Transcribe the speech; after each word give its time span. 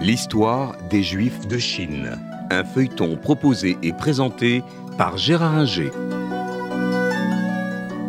L'histoire 0.00 0.76
des 0.90 1.02
Juifs 1.02 1.48
de 1.48 1.58
Chine. 1.58 2.16
Un 2.50 2.62
feuilleton 2.62 3.16
proposé 3.16 3.76
et 3.82 3.92
présenté 3.92 4.62
par 4.96 5.18
Gérard 5.18 5.54
Inger. 5.54 5.90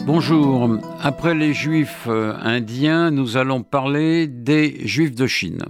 Bonjour. 0.06 0.78
Après 1.02 1.34
les 1.34 1.52
Juifs 1.52 2.06
euh, 2.08 2.36
indiens, 2.42 3.10
nous 3.10 3.38
allons 3.38 3.64
parler 3.64 4.28
des 4.28 4.86
Juifs 4.88 5.16
de 5.16 5.26
Chine. 5.26 5.64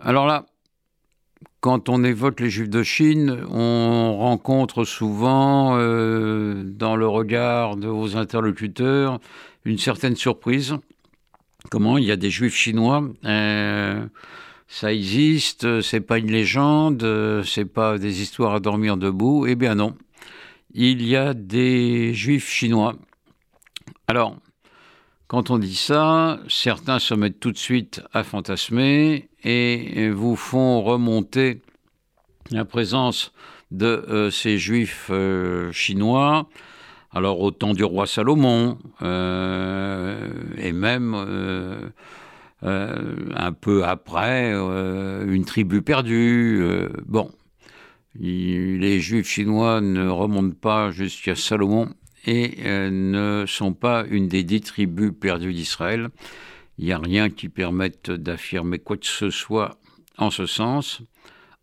Alors 0.00 0.26
là, 0.26 0.46
quand 1.60 1.88
on 1.88 2.04
évoque 2.04 2.38
les 2.38 2.48
Juifs 2.48 2.70
de 2.70 2.84
Chine, 2.84 3.36
on 3.50 4.16
rencontre 4.16 4.84
souvent 4.84 5.76
euh, 5.76 6.62
dans 6.64 6.94
le 6.94 7.08
regard 7.08 7.76
de 7.76 7.88
vos 7.88 8.16
interlocuteurs 8.16 9.18
une 9.64 9.78
certaine 9.78 10.14
surprise. 10.14 10.76
Comment 11.68 11.98
il 11.98 12.04
y 12.04 12.12
a 12.12 12.16
des 12.16 12.30
Juifs 12.30 12.54
chinois 12.54 13.02
euh, 13.24 14.06
Ça 14.72 14.92
existe, 14.92 15.82
c'est 15.82 16.00
pas 16.00 16.18
une 16.18 16.30
légende, 16.30 17.04
c'est 17.44 17.64
pas 17.64 17.98
des 17.98 18.22
histoires 18.22 18.54
à 18.54 18.60
dormir 18.60 18.96
debout. 18.96 19.46
Eh 19.48 19.56
bien 19.56 19.74
non, 19.74 19.96
il 20.72 21.04
y 21.04 21.16
a 21.16 21.34
des 21.34 22.14
Juifs 22.14 22.48
chinois. 22.48 22.94
Alors, 24.06 24.36
quand 25.26 25.50
on 25.50 25.58
dit 25.58 25.74
ça, 25.74 26.38
certains 26.48 27.00
se 27.00 27.14
mettent 27.14 27.40
tout 27.40 27.50
de 27.50 27.58
suite 27.58 28.00
à 28.12 28.22
fantasmer 28.22 29.28
et 29.42 30.08
vous 30.10 30.36
font 30.36 30.82
remonter 30.82 31.62
la 32.52 32.64
présence 32.64 33.32
de 33.72 33.86
euh, 33.86 34.30
ces 34.30 34.56
juifs 34.56 35.08
euh, 35.10 35.72
chinois, 35.72 36.48
alors 37.12 37.40
au 37.40 37.50
temps 37.50 37.74
du 37.74 37.84
roi 37.84 38.06
Salomon, 38.06 38.78
euh, 39.02 40.30
et 40.58 40.72
même 40.72 41.14
un 42.62 43.52
peu 43.52 43.84
après, 43.84 44.52
une 44.52 45.44
tribu 45.44 45.82
perdue. 45.82 46.62
bon, 47.06 47.30
les 48.14 49.00
juifs 49.00 49.28
chinois 49.28 49.80
ne 49.80 50.08
remontent 50.08 50.56
pas 50.60 50.90
jusqu'à 50.90 51.34
Salomon, 51.34 51.88
et 52.26 52.58
euh, 52.64 52.90
ne 52.90 53.46
sont 53.46 53.72
pas 53.72 54.04
une 54.08 54.28
des 54.28 54.44
dix 54.44 54.60
tribus 54.60 55.12
perdues 55.18 55.54
d'Israël. 55.54 56.08
Il 56.78 56.86
n'y 56.86 56.92
a 56.92 56.98
rien 56.98 57.30
qui 57.30 57.48
permette 57.48 58.10
d'affirmer 58.10 58.78
quoi 58.78 58.96
que 58.96 59.06
ce 59.06 59.30
soit 59.30 59.78
en 60.18 60.30
ce 60.30 60.46
sens. 60.46 61.02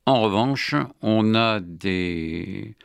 En 0.05 0.21
revanche, 0.21 0.75
on 1.01 1.35
a 1.35 1.59
des 1.59 2.75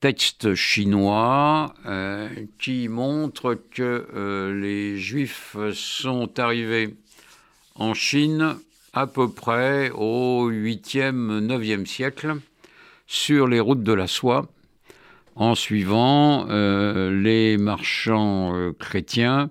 textes 0.00 0.54
chinois 0.54 1.74
euh, 1.86 2.28
qui 2.58 2.88
montrent 2.88 3.58
que 3.70 4.06
euh, 4.14 4.60
les 4.60 4.98
Juifs 4.98 5.56
sont 5.72 6.38
arrivés 6.38 6.96
en 7.78 7.94
Chine 7.94 8.56
à 8.92 9.06
peu 9.06 9.28
près 9.28 9.90
au 9.90 10.50
8e, 10.50 11.44
9e 11.46 11.86
siècle 11.86 12.36
sur 13.06 13.48
les 13.48 13.60
routes 13.60 13.82
de 13.82 13.92
la 13.92 14.06
soie 14.06 14.46
en 15.36 15.54
suivant 15.56 16.46
euh, 16.48 17.10
les 17.10 17.56
marchands 17.58 18.54
euh, 18.54 18.72
chrétiens, 18.72 19.50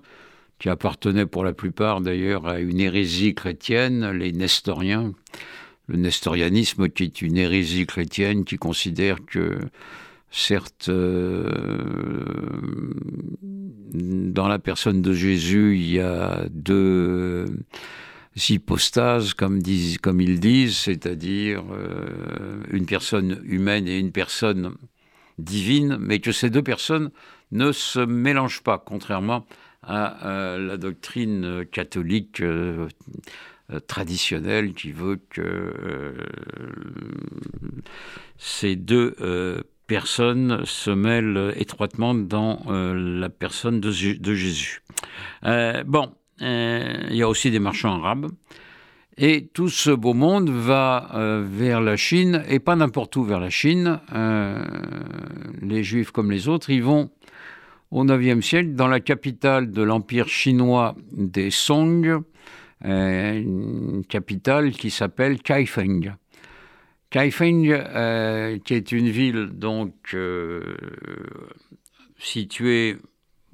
qui 0.58 0.70
appartenaient 0.70 1.26
pour 1.26 1.44
la 1.44 1.52
plupart 1.52 2.00
d'ailleurs 2.00 2.46
à 2.46 2.60
une 2.60 2.80
hérésie 2.80 3.34
chrétienne, 3.34 4.10
les 4.12 4.32
nestoriens. 4.32 5.12
Le 5.86 5.98
nestorianisme 5.98 6.88
qui 6.88 7.02
est 7.02 7.20
une 7.20 7.36
hérésie 7.36 7.84
chrétienne 7.84 8.46
qui 8.46 8.56
considère 8.56 9.18
que 9.26 9.58
certes 10.30 10.88
euh, 10.88 11.50
dans 13.42 14.48
la 14.48 14.58
personne 14.58 15.02
de 15.02 15.12
Jésus 15.12 15.76
il 15.76 15.90
y 15.90 16.00
a 16.00 16.46
deux 16.50 17.44
hypostases 18.48 19.34
comme, 19.34 19.60
comme 20.02 20.20
ils 20.20 20.40
disent, 20.40 20.76
c'est-à-dire 20.76 21.62
une 22.70 22.86
personne 22.86 23.40
humaine 23.44 23.86
et 23.86 23.98
une 23.98 24.12
personne 24.12 24.74
divine, 25.38 25.96
mais 26.00 26.20
que 26.20 26.32
ces 26.32 26.50
deux 26.50 26.62
personnes 26.62 27.10
ne 27.52 27.72
se 27.72 28.00
mélangent 28.00 28.62
pas, 28.62 28.82
contrairement 28.84 29.46
à, 29.86 30.56
la 30.58 30.76
doctrine 30.76 31.64
catholique 31.70 32.40
euh, 32.40 32.88
euh, 33.72 33.80
traditionnelle 33.80 34.74
qui 34.74 34.92
veut 34.92 35.20
que 35.30 35.40
euh, 35.42 36.12
ces 38.38 38.76
deux 38.76 39.14
personnes 39.86 40.64
se 40.64 40.90
mêlent 40.90 41.52
étroitement 41.56 42.14
dans 42.14 42.62
la 42.66 43.28
personne 43.28 43.80
de 43.80 43.90
Jésus. 43.90 44.82
bon, 45.42 46.14
il 46.40 47.14
y 47.14 47.22
a 47.22 47.28
aussi 47.28 47.50
des 47.50 47.60
marchands 47.60 47.94
arabes. 47.94 48.30
Et 49.16 49.48
tout 49.52 49.68
ce 49.68 49.90
beau 49.90 50.12
monde 50.12 50.50
va 50.50 51.10
euh, 51.14 51.44
vers 51.48 51.80
la 51.80 51.96
Chine, 51.96 52.42
et 52.48 52.58
pas 52.58 52.74
n'importe 52.74 53.14
où 53.14 53.22
vers 53.22 53.38
la 53.38 53.50
Chine. 53.50 54.00
Euh, 54.12 54.64
les 55.62 55.84
Juifs 55.84 56.10
comme 56.10 56.32
les 56.32 56.48
autres, 56.48 56.70
ils 56.70 56.82
vont 56.82 57.10
au 57.92 58.04
IXe 58.04 58.44
siècle 58.44 58.72
dans 58.72 58.88
la 58.88 58.98
capitale 58.98 59.70
de 59.70 59.82
l'empire 59.82 60.26
chinois 60.26 60.96
des 61.12 61.52
Song, 61.52 62.22
euh, 62.84 63.32
une 63.32 64.04
capitale 64.04 64.72
qui 64.72 64.90
s'appelle 64.90 65.40
Kaifeng. 65.40 66.16
Kaifeng, 67.10 68.58
qui 68.64 68.74
est 68.74 68.90
une 68.90 69.08
ville 69.08 69.50
donc 69.52 70.16
située 72.18 72.96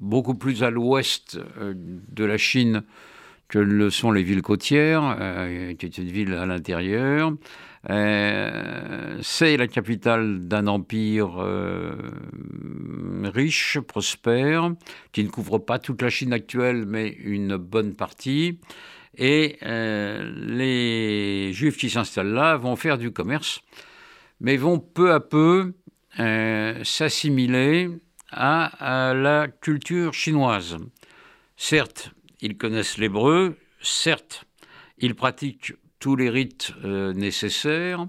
beaucoup 0.01 0.35
plus 0.35 0.63
à 0.63 0.69
l'ouest 0.69 1.39
de 1.59 2.25
la 2.25 2.37
Chine 2.37 2.83
que 3.51 3.59
le 3.59 3.89
sont 3.89 4.11
les 4.11 4.23
villes 4.23 4.41
côtières, 4.41 5.17
euh, 5.19 5.75
qui 5.75 5.85
est 5.85 5.97
une 5.97 6.09
ville 6.09 6.33
à 6.33 6.45
l'intérieur. 6.45 7.33
Euh, 7.89 9.17
c'est 9.21 9.57
la 9.57 9.67
capitale 9.67 10.47
d'un 10.47 10.67
empire 10.67 11.35
euh, 11.39 11.95
riche, 13.25 13.79
prospère, 13.79 14.71
qui 15.11 15.23
ne 15.25 15.29
couvre 15.29 15.57
pas 15.57 15.79
toute 15.79 16.01
la 16.01 16.09
Chine 16.09 16.31
actuelle, 16.31 16.85
mais 16.87 17.09
une 17.09 17.57
bonne 17.57 17.93
partie. 17.93 18.59
Et 19.17 19.57
les 19.61 21.51
Juifs 21.51 21.75
qui 21.75 21.89
s'installent 21.89 22.31
là 22.31 22.55
vont 22.55 22.77
faire 22.77 22.97
du 22.97 23.11
commerce, 23.11 23.59
mais 24.39 24.55
vont 24.55 24.79
peu 24.79 25.11
à 25.11 25.19
peu 25.19 25.73
s'assimiler 26.15 27.89
à 28.31 29.13
la 29.13 29.47
culture 29.47 30.13
chinoise. 30.13 30.77
Certes, 31.57 32.11
ils 32.41 32.57
connaissent 32.57 32.97
l'hébreu, 32.97 33.57
certes, 33.81 34.45
ils 34.97 35.15
pratiquent 35.15 35.73
tous 35.99 36.15
les 36.15 36.29
rites 36.29 36.73
euh, 36.83 37.13
nécessaires, 37.13 38.07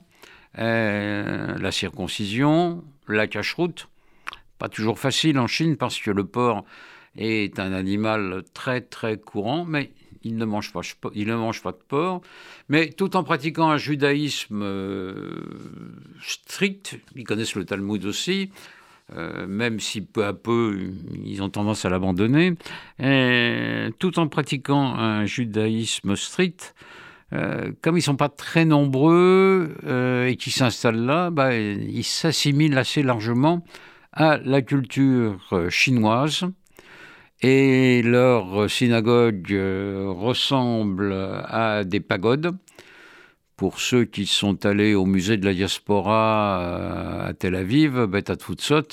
euh, 0.58 1.58
la 1.58 1.72
circoncision, 1.72 2.84
la 3.08 3.26
cache-route. 3.26 3.88
Pas 4.58 4.68
toujours 4.68 4.98
facile 4.98 5.38
en 5.38 5.46
Chine 5.46 5.76
parce 5.76 5.98
que 5.98 6.10
le 6.10 6.24
porc 6.24 6.64
est 7.16 7.58
un 7.58 7.72
animal 7.72 8.42
très 8.54 8.80
très 8.80 9.18
courant, 9.18 9.64
mais 9.64 9.92
ils 10.24 10.36
ne 10.36 10.44
mangent 10.44 10.72
pas, 10.72 10.80
de 10.80 11.82
porc. 11.88 12.22
Mais 12.68 12.90
tout 12.90 13.16
en 13.16 13.24
pratiquant 13.24 13.70
un 13.70 13.76
judaïsme 13.76 14.62
euh, 14.62 15.42
strict, 16.22 16.98
ils 17.16 17.24
connaissent 17.24 17.54
le 17.54 17.64
Talmud 17.64 18.04
aussi, 18.04 18.50
euh, 19.16 19.46
même 19.46 19.80
si 19.80 20.00
peu 20.00 20.24
à 20.24 20.32
peu 20.32 20.90
ils 21.24 21.42
ont 21.42 21.48
tendance 21.48 21.84
à 21.84 21.90
l'abandonner, 21.90 22.54
tout 23.98 24.18
en 24.18 24.28
pratiquant 24.28 24.94
un 24.94 25.24
judaïsme 25.26 26.16
strict, 26.16 26.74
euh, 27.32 27.72
comme 27.80 27.96
ils 27.96 28.00
ne 28.00 28.04
sont 28.04 28.16
pas 28.16 28.28
très 28.28 28.64
nombreux 28.64 29.74
euh, 29.86 30.26
et 30.26 30.36
qui 30.36 30.50
s'installent 30.50 31.04
là, 31.04 31.30
bah, 31.30 31.56
ils 31.56 32.04
s'assimilent 32.04 32.76
assez 32.76 33.02
largement 33.02 33.64
à 34.12 34.38
la 34.38 34.60
culture 34.60 35.68
chinoise. 35.70 36.44
Et 37.44 38.02
leur 38.02 38.70
synagogue 38.70 39.50
ressemble 39.50 41.12
à 41.12 41.82
des 41.82 41.98
pagodes 41.98 42.56
pour 43.62 43.78
ceux 43.78 44.04
qui 44.04 44.26
sont 44.26 44.66
allés 44.66 44.96
au 44.96 45.06
musée 45.06 45.36
de 45.36 45.44
la 45.44 45.54
diaspora 45.54 46.58
euh, 46.60 47.28
à 47.28 47.32
Tel 47.32 47.54
Aviv, 47.54 48.06
Beta 48.06 48.34
Tfutsot, 48.34 48.88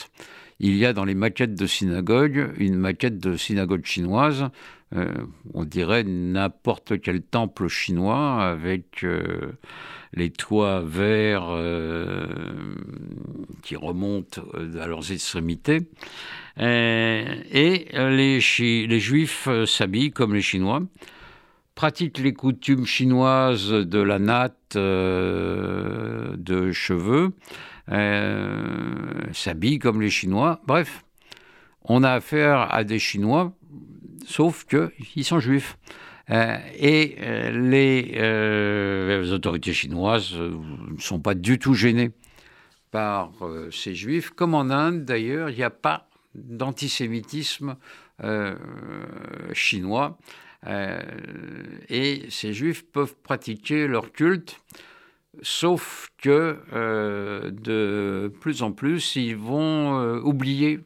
il 0.59 0.77
y 0.77 0.85
a 0.85 0.93
dans 0.93 1.05
les 1.05 1.15
maquettes 1.15 1.55
de 1.55 1.65
synagogue 1.65 2.53
une 2.55 2.75
maquette 2.75 3.17
de 3.17 3.35
synagogue 3.35 3.83
chinoise, 3.83 4.49
euh, 4.95 5.11
on 5.55 5.65
dirait 5.65 6.03
n'importe 6.03 7.01
quel 7.01 7.23
temple 7.23 7.67
chinois 7.67 8.43
avec 8.43 9.03
euh, 9.03 9.53
les 10.13 10.29
toits 10.29 10.83
verts 10.85 11.49
qui 13.63 13.75
remontent 13.75 14.43
à 14.79 14.85
leurs 14.85 15.11
extrémités. 15.11 15.79
et 16.59 17.87
les 17.91 18.39
juifs 18.99 19.49
s'habillent 19.65 20.11
comme 20.11 20.35
les 20.35 20.43
Chinois 20.43 20.83
pratique 21.79 22.17
les 22.17 22.33
coutumes 22.33 22.85
chinoises 22.85 23.69
de 23.71 23.99
la 23.99 24.19
natte 24.19 24.75
euh, 24.75 26.35
de 26.35 26.73
cheveux, 26.73 27.31
euh, 27.89 29.23
s'habille 29.31 29.79
comme 29.79 30.01
les 30.01 30.09
Chinois. 30.09 30.59
Bref, 30.67 31.05
on 31.85 32.03
a 32.03 32.11
affaire 32.11 32.67
à 32.73 32.83
des 32.83 32.99
Chinois, 32.99 33.53
sauf 34.25 34.65
qu'ils 34.65 35.23
sont 35.23 35.39
juifs. 35.39 35.77
et 36.29 37.15
les, 37.53 39.31
autorités 39.31 39.71
chinoises 39.71 40.33
ne 40.33 40.99
sont 40.99 41.21
pas 41.21 41.33
du 41.33 41.59
tout 41.59 41.75
gênées 41.75 42.11
par 42.91 43.31
ces 43.71 43.95
juifs. 43.95 44.31
Comme 44.31 44.53
en 44.53 44.69
Inde, 44.69 45.05
d'ailleurs, 45.05 45.49
il 45.49 45.55
n'y 45.55 45.63
a 45.63 45.69
pas 45.69 46.09
d'antisémitisme 46.35 47.77
chinois. 49.53 50.17
Et 50.67 52.25
ces 52.29 52.53
juifs 52.53 52.85
peuvent 52.91 53.15
pratiquer 53.23 53.87
leur 53.87 54.11
culte 54.11 54.59
Sauf 55.41 56.09
que 56.17 56.57
euh, 56.73 57.51
de 57.51 58.33
plus 58.41 58.63
en 58.63 58.71
plus, 58.71 59.15
ils 59.15 59.35
vont 59.35 59.99
euh, 59.99 60.19
oublier 60.21 60.79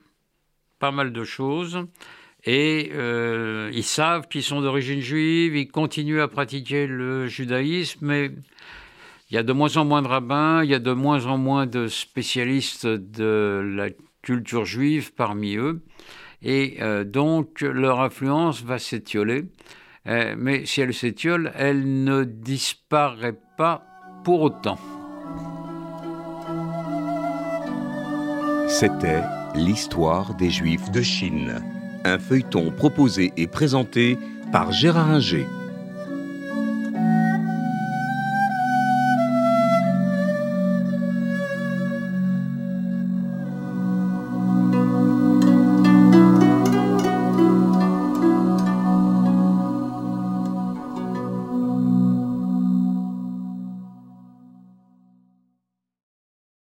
pas 0.79 0.91
mal 0.91 1.13
de 1.13 1.23
choses. 1.23 1.85
Et 2.45 2.91
euh, 2.93 3.71
ils 3.73 3.85
savent 3.85 4.27
qu'ils 4.27 4.43
sont 4.43 4.61
d'origine 4.61 4.99
juive, 4.99 5.55
ils 5.55 5.71
continuent 5.71 6.19
à 6.19 6.27
pratiquer 6.27 6.87
le 6.87 7.27
judaïsme, 7.27 8.05
mais 8.05 8.31
il 9.29 9.35
y 9.35 9.37
a 9.37 9.43
de 9.43 9.53
moins 9.53 9.77
en 9.77 9.85
moins 9.85 10.01
de 10.01 10.07
rabbins, 10.07 10.61
il 10.61 10.69
y 10.69 10.75
a 10.75 10.79
de 10.79 10.91
moins 10.91 11.25
en 11.25 11.37
moins 11.37 11.65
de 11.65 11.87
spécialistes 11.87 12.85
de 12.85 13.63
la 13.75 13.89
culture 14.21 14.65
juive 14.65 15.13
parmi 15.13 15.55
eux, 15.55 15.81
et 16.43 16.77
donc 17.05 17.61
leur 17.61 18.01
influence 18.01 18.63
va 18.63 18.79
s'étioler. 18.79 19.45
mais 20.05 20.65
si 20.65 20.81
elle 20.81 20.93
s'étiole, 20.93 21.51
elle 21.55 22.03
ne 22.03 22.23
disparaît 22.23 23.39
pas 23.57 23.85
pour 24.23 24.41
autant. 24.41 24.77
C'était 28.67 29.23
L'histoire 29.55 30.33
des 30.33 30.49
Juifs 30.49 30.89
de 30.89 31.03
Chine, 31.03 31.61
un 32.05 32.17
feuilleton 32.17 32.71
proposé 32.71 33.31
et 33.37 33.45
présenté 33.45 34.17
par 34.51 34.71
Gérard 34.71 35.11
Inger. 35.11 35.45